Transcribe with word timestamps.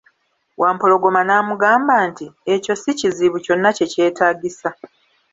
Wampologoma 0.61 1.21
n'amugamba 1.23 1.95
nti, 2.09 2.25
ekyo 2.53 2.73
sikizibu, 2.81 3.37
kyonna 3.45 3.69
kye 3.75 3.85
kyetagisa. 3.93 4.69